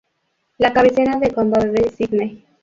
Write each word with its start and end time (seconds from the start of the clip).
La 0.57 0.73
cabecera 0.73 1.17
del 1.19 1.31
condado 1.31 1.75
es 1.75 1.93
Sidney. 1.93 2.43